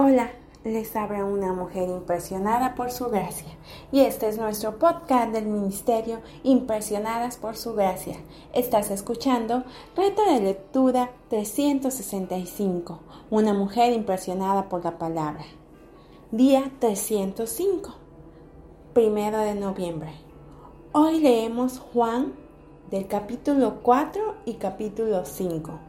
Hola, 0.00 0.30
les 0.62 0.94
habla 0.94 1.24
una 1.24 1.52
mujer 1.52 1.88
impresionada 1.88 2.76
por 2.76 2.92
su 2.92 3.06
gracia. 3.06 3.48
Y 3.90 4.02
este 4.02 4.28
es 4.28 4.38
nuestro 4.38 4.78
podcast 4.78 5.32
del 5.32 5.46
Ministerio 5.46 6.20
Impresionadas 6.44 7.36
por 7.36 7.56
su 7.56 7.74
gracia. 7.74 8.14
Estás 8.52 8.92
escuchando 8.92 9.64
Reto 9.96 10.24
de 10.24 10.40
Lectura 10.40 11.10
365. 11.30 13.00
Una 13.30 13.54
mujer 13.54 13.92
impresionada 13.92 14.68
por 14.68 14.84
la 14.84 14.98
palabra. 14.98 15.44
Día 16.30 16.70
305. 16.78 17.92
Primero 18.92 19.38
de 19.38 19.56
noviembre. 19.56 20.12
Hoy 20.92 21.18
leemos 21.18 21.80
Juan 21.80 22.34
del 22.88 23.08
capítulo 23.08 23.80
4 23.82 24.36
y 24.44 24.54
capítulo 24.54 25.24
5. 25.24 25.87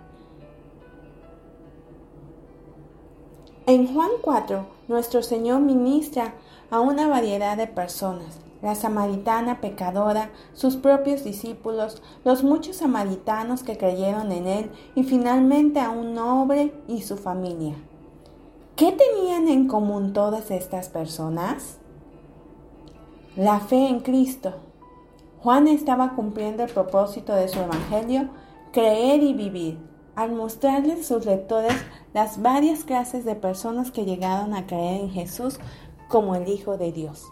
En 3.69 3.93
Juan 3.93 4.09
4, 4.23 4.65
nuestro 4.87 5.21
Señor 5.21 5.61
ministra 5.61 6.33
a 6.71 6.79
una 6.79 7.07
variedad 7.07 7.55
de 7.55 7.67
personas, 7.67 8.39
la 8.63 8.73
samaritana 8.73 9.61
pecadora, 9.61 10.31
sus 10.55 10.75
propios 10.75 11.23
discípulos, 11.23 12.01
los 12.25 12.43
muchos 12.43 12.77
samaritanos 12.77 13.61
que 13.61 13.77
creyeron 13.77 14.31
en 14.31 14.47
Él 14.47 14.71
y 14.95 15.03
finalmente 15.03 15.79
a 15.79 15.91
un 15.91 16.15
noble 16.15 16.73
y 16.87 17.03
su 17.03 17.15
familia. 17.15 17.75
¿Qué 18.75 18.91
tenían 18.91 19.47
en 19.47 19.67
común 19.67 20.13
todas 20.13 20.49
estas 20.49 20.89
personas? 20.89 21.77
La 23.35 23.59
fe 23.59 23.87
en 23.87 23.99
Cristo. 23.99 24.55
Juan 25.43 25.67
estaba 25.67 26.15
cumpliendo 26.15 26.63
el 26.63 26.71
propósito 26.71 27.35
de 27.35 27.47
su 27.47 27.59
Evangelio, 27.59 28.29
creer 28.71 29.21
y 29.21 29.33
vivir 29.33 29.89
al 30.19 30.33
mostrarles 30.33 31.07
sus 31.07 31.25
lectores 31.25 31.71
las 32.13 32.41
varias 32.41 32.83
clases 32.83 33.23
de 33.23 33.35
personas 33.35 33.89
que 33.89 34.03
llegaron 34.03 34.53
a 34.53 34.67
creer 34.67 34.99
en 34.99 35.11
Jesús 35.11 35.61
como 36.09 36.35
el 36.35 36.49
Hijo 36.49 36.77
de 36.77 36.91
Dios. 36.91 37.25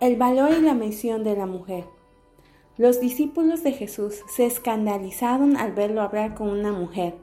El 0.00 0.16
valor 0.16 0.50
y 0.50 0.60
la 0.60 0.74
misión 0.74 1.24
de 1.24 1.34
la 1.34 1.46
mujer. 1.46 1.86
Los 2.76 3.00
discípulos 3.00 3.62
de 3.62 3.72
Jesús 3.72 4.20
se 4.28 4.44
escandalizaron 4.44 5.56
al 5.56 5.72
verlo 5.72 6.02
hablar 6.02 6.34
con 6.34 6.50
una 6.50 6.72
mujer. 6.72 7.14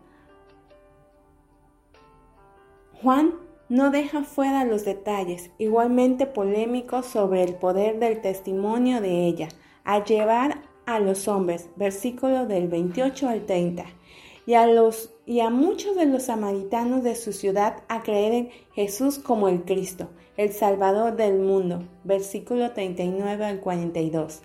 Juan 3.04 3.36
no 3.70 3.92
deja 3.92 4.24
fuera 4.24 4.66
los 4.66 4.84
detalles, 4.84 5.52
igualmente 5.60 6.26
polémicos, 6.26 7.06
sobre 7.06 7.44
el 7.44 7.54
poder 7.54 8.00
del 8.00 8.20
testimonio 8.22 9.00
de 9.00 9.28
ella 9.28 9.50
a 9.84 10.04
llevar 10.04 10.62
a 10.86 11.00
los 11.00 11.28
hombres, 11.28 11.70
versículo 11.76 12.46
del 12.46 12.68
28 12.68 13.30
al 13.30 13.46
30, 13.46 13.86
y 14.46 14.56
a, 14.56 14.68
los, 14.68 15.14
y 15.26 15.40
a 15.40 15.50
muchos 15.50 15.96
de 15.96 16.06
los 16.06 16.24
samaritanos 16.24 17.04
de 17.04 17.16
su 17.16 17.32
ciudad 17.32 17.84
a 17.88 18.02
creer 18.02 18.34
en 18.34 18.50
Jesús 18.74 19.20
como 19.20 19.48
el 19.48 19.64
Cristo, 19.64 20.10
el 20.38 20.52
Salvador 20.52 21.16
del 21.16 21.40
mundo, 21.40 21.88
versículo 22.04 22.72
39 22.72 23.46
al 23.46 23.60
42. 23.60 24.42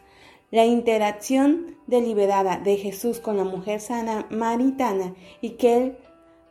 La 0.51 0.64
interacción 0.64 1.77
deliberada 1.87 2.59
de 2.59 2.77
Jesús 2.77 3.19
con 3.19 3.37
la 3.37 3.45
mujer 3.45 3.81
samaritana 3.81 5.14
y 5.41 5.51
que 5.51 5.77
él 5.77 5.98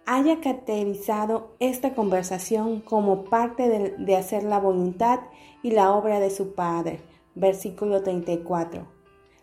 haya 0.06 0.42
caracterizado 0.42 1.56
esta 1.60 1.94
conversación 1.96 2.82
como 2.82 3.24
parte 3.26 3.70
de, 3.70 3.96
de 3.98 4.16
hacer 4.16 4.44
la 4.44 4.60
voluntad 4.60 5.22
y 5.64 5.72
la 5.72 5.94
obra 5.94 6.20
de 6.20 6.30
su 6.30 6.54
Padre 6.54 7.00
versículo 7.36 8.02
34. 8.02 8.88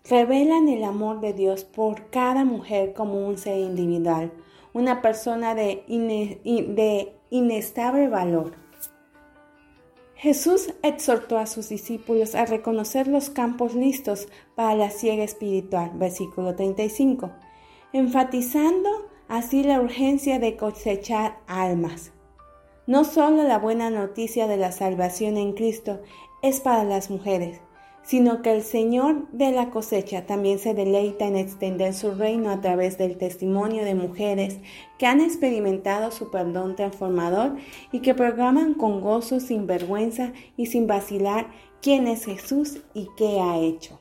Revelan 0.09 0.69
el 0.69 0.83
amor 0.83 1.21
de 1.21 1.33
Dios 1.33 1.65
por 1.65 2.11
cada 2.11 2.45
mujer 2.45 2.93
como 2.93 3.27
un 3.27 3.39
ser 3.39 3.59
individual, 3.59 4.33
una 4.73 5.01
persona 5.01 5.55
de, 5.55 5.85
inestable 7.31 8.09
valor. 8.09 8.55
Jesús 10.17 10.73
exhortó 10.83 11.39
a 11.39 11.47
sus 11.47 11.69
discípulos 11.69 12.35
a 12.35 12.47
reconocer 12.47 13.09
los 13.09 13.31
campos 13.31 13.75
listos 13.75 14.29
para 14.55 14.75
la 14.75 14.91
ciega 14.91 15.25
espiritual, 15.25 15.91
versículo 15.95 16.55
35, 16.55 17.31
enfatizando 17.93 18.89
así 19.29 19.65
la 19.65 19.81
urgencia 19.81 20.39
de 20.39 20.57
cosechar 20.57 21.39
almas. 21.47 22.13
No 22.87 23.05
solo 23.05 23.45
la 23.45 23.59
buena 23.59 23.91
noticia 23.91 24.49
de 24.49 24.57
la 24.57 24.73
salvación 24.73 25.37
en 25.37 25.53
Cristo 25.53 26.01
es 26.43 26.61
para 26.61 26.85
las 26.85 27.11
mujeres, 27.11 27.61
sino 28.03 28.43
que 28.43 28.53
el 28.55 28.63
Señor 28.63 29.29
de 29.31 29.53
la 29.53 29.71
cosecha 29.71 30.27
también 30.27 30.59
se 30.59 30.75
deleita 30.75 31.27
en 31.27 31.37
extender 31.37 31.95
su 31.95 32.13
reino 32.13 32.51
a 32.51 32.61
través 32.61 32.99
del 32.99 33.17
testimonio 33.17 33.85
de 33.85 33.95
mujeres 33.95 34.59
que 34.99 35.07
han 35.07 35.21
experimentado 35.21 36.11
su 36.11 36.31
perdón 36.31 36.75
transformador 36.77 37.57
y 37.93 38.01
que 38.01 38.15
programan 38.15 38.75
con 38.75 39.01
gozo, 39.01 39.41
sin 39.41 39.67
vergüenza 39.67 40.33
y 40.57 40.67
sin 40.67 40.87
vacilar 40.87 41.47
quién 41.81 42.07
es 42.07 42.25
Jesús 42.25 42.81
y 42.93 43.09
qué 43.17 43.41
ha 43.41 43.59
hecho. 43.59 44.01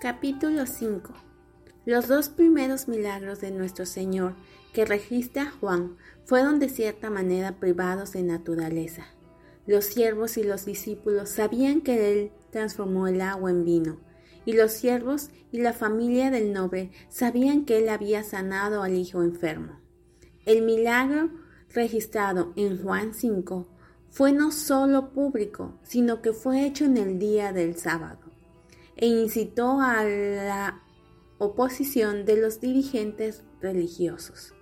Capítulo 0.00 0.66
5 0.66 1.12
Los 1.84 2.08
dos 2.08 2.28
primeros 2.30 2.88
milagros 2.88 3.40
de 3.40 3.50
nuestro 3.50 3.86
Señor 3.86 4.34
que 4.72 4.86
registra 4.86 5.52
Juan 5.60 5.96
fueron 6.24 6.58
de 6.58 6.70
cierta 6.70 7.10
manera 7.10 7.60
privados 7.60 8.12
de 8.12 8.22
naturaleza 8.22 9.06
los 9.66 9.84
siervos 9.84 10.36
y 10.36 10.42
los 10.42 10.64
discípulos 10.64 11.30
sabían 11.30 11.80
que 11.80 12.12
él 12.12 12.32
transformó 12.50 13.06
el 13.06 13.20
agua 13.20 13.50
en 13.50 13.64
vino, 13.64 14.00
y 14.44 14.54
los 14.54 14.72
siervos 14.72 15.30
y 15.52 15.58
la 15.58 15.72
familia 15.72 16.30
del 16.30 16.52
noble 16.52 16.90
sabían 17.08 17.64
que 17.64 17.78
él 17.78 17.88
había 17.88 18.24
sanado 18.24 18.82
al 18.82 18.94
hijo 18.94 19.22
enfermo. 19.22 19.80
El 20.44 20.62
milagro 20.62 21.30
registrado 21.72 22.52
en 22.56 22.82
Juan 22.82 23.14
5 23.14 23.68
fue 24.10 24.32
no 24.32 24.50
solo 24.50 25.12
público, 25.12 25.78
sino 25.82 26.20
que 26.20 26.32
fue 26.32 26.66
hecho 26.66 26.84
en 26.84 26.96
el 26.96 27.18
día 27.18 27.52
del 27.52 27.76
sábado, 27.76 28.20
e 28.96 29.06
incitó 29.06 29.80
a 29.80 30.04
la 30.04 30.82
oposición 31.38 32.24
de 32.24 32.36
los 32.36 32.60
dirigentes 32.60 33.42
religiosos. 33.60 34.54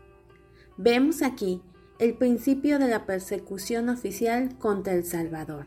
Vemos 0.77 1.23
aquí 1.23 1.63
el 2.01 2.15
principio 2.15 2.79
de 2.79 2.89
la 2.89 3.05
persecución 3.05 3.91
oficial 3.91 4.57
contra 4.59 4.95
El 4.95 5.05
Salvador. 5.05 5.67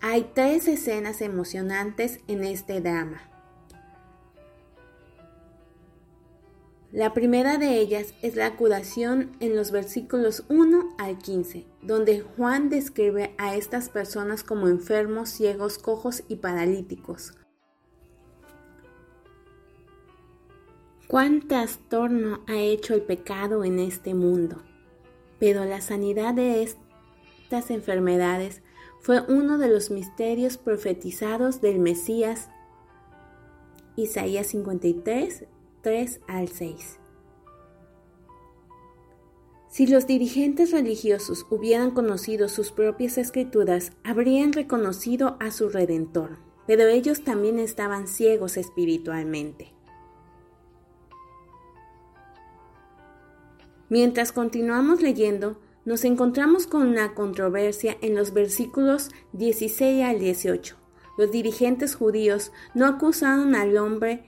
Hay 0.00 0.30
tres 0.32 0.68
escenas 0.68 1.20
emocionantes 1.20 2.20
en 2.28 2.44
este 2.44 2.80
drama. 2.80 3.20
La 6.92 7.12
primera 7.12 7.58
de 7.58 7.80
ellas 7.80 8.14
es 8.22 8.36
la 8.36 8.54
curación 8.54 9.36
en 9.40 9.56
los 9.56 9.72
versículos 9.72 10.44
1 10.48 10.94
al 10.98 11.18
15, 11.18 11.66
donde 11.82 12.20
Juan 12.20 12.70
describe 12.70 13.34
a 13.38 13.56
estas 13.56 13.88
personas 13.88 14.44
como 14.44 14.68
enfermos, 14.68 15.30
ciegos, 15.30 15.78
cojos 15.78 16.22
y 16.28 16.36
paralíticos, 16.36 17.32
cuán 21.08 21.46
trastorno 21.46 22.40
ha 22.48 22.56
hecho 22.56 22.94
el 22.94 23.02
pecado 23.02 23.64
en 23.64 23.78
este 23.78 24.14
mundo. 24.14 24.62
Pero 25.38 25.64
la 25.64 25.80
sanidad 25.80 26.34
de 26.34 26.62
estas 26.62 27.70
enfermedades 27.70 28.62
fue 29.00 29.20
uno 29.28 29.58
de 29.58 29.68
los 29.68 29.90
misterios 29.90 30.56
profetizados 30.56 31.60
del 31.60 31.78
Mesías. 31.78 32.48
Isaías 33.94 34.48
53, 34.48 35.46
3 35.82 36.20
al 36.26 36.48
6. 36.48 36.98
Si 39.68 39.86
los 39.86 40.06
dirigentes 40.06 40.72
religiosos 40.72 41.46
hubieran 41.50 41.90
conocido 41.90 42.48
sus 42.48 42.72
propias 42.72 43.18
escrituras, 43.18 43.92
habrían 44.04 44.54
reconocido 44.54 45.36
a 45.38 45.50
su 45.50 45.68
Redentor, 45.68 46.38
pero 46.66 46.84
ellos 46.86 47.22
también 47.24 47.58
estaban 47.58 48.08
ciegos 48.08 48.56
espiritualmente. 48.56 49.75
Mientras 53.88 54.32
continuamos 54.32 55.00
leyendo, 55.00 55.60
nos 55.84 56.04
encontramos 56.04 56.66
con 56.66 56.88
una 56.88 57.14
controversia 57.14 57.96
en 58.00 58.16
los 58.16 58.32
versículos 58.32 59.10
16 59.32 60.04
al 60.04 60.18
18. 60.18 60.76
Los 61.16 61.30
dirigentes 61.30 61.94
judíos 61.94 62.52
no 62.74 62.86
acusaron 62.86 63.54
al 63.54 63.76
hombre 63.76 64.24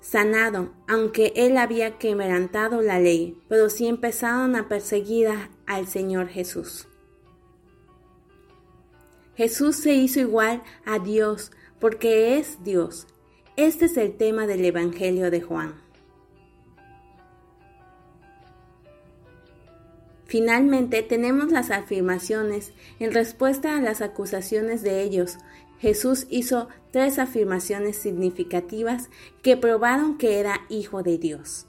sanado, 0.00 0.72
aunque 0.88 1.32
él 1.36 1.56
había 1.56 1.98
quebrantado 1.98 2.82
la 2.82 2.98
ley, 2.98 3.40
pero 3.48 3.70
sí 3.70 3.86
empezaron 3.86 4.56
a 4.56 4.68
perseguir 4.68 5.28
al 5.66 5.86
Señor 5.86 6.28
Jesús. 6.28 6.88
Jesús 9.36 9.76
se 9.76 9.94
hizo 9.94 10.20
igual 10.20 10.62
a 10.84 10.98
Dios 10.98 11.52
porque 11.78 12.38
es 12.38 12.62
Dios. 12.64 13.06
Este 13.56 13.86
es 13.86 13.96
el 13.96 14.16
tema 14.16 14.46
del 14.46 14.64
Evangelio 14.64 15.30
de 15.30 15.40
Juan. 15.40 15.89
Finalmente 20.30 21.02
tenemos 21.02 21.50
las 21.50 21.72
afirmaciones 21.72 22.72
en 23.00 23.12
respuesta 23.12 23.76
a 23.76 23.80
las 23.80 24.00
acusaciones 24.00 24.80
de 24.80 25.02
ellos. 25.02 25.38
Jesús 25.80 26.28
hizo 26.30 26.68
tres 26.92 27.18
afirmaciones 27.18 27.96
significativas 27.96 29.10
que 29.42 29.56
probaron 29.56 30.18
que 30.18 30.38
era 30.38 30.60
hijo 30.68 31.02
de 31.02 31.18
Dios. 31.18 31.66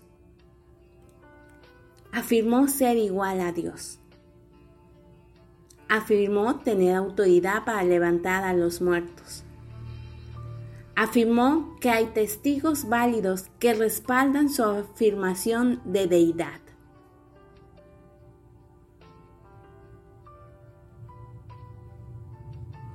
Afirmó 2.11 2.67
ser 2.67 2.97
igual 2.97 3.41
a 3.41 3.51
Dios. 3.51 3.97
Afirmó 5.89 6.59
tener 6.59 6.93
autoridad 6.93 7.65
para 7.65 7.83
levantar 7.83 8.43
a 8.43 8.53
los 8.53 8.79
muertos. 8.79 9.43
Afirmó 10.95 11.77
que 11.81 11.89
hay 11.89 12.05
testigos 12.13 12.87
válidos 12.87 13.45
que 13.57 13.73
respaldan 13.73 14.49
su 14.49 14.63
afirmación 14.63 15.81
de 15.83 16.05
deidad. 16.05 16.61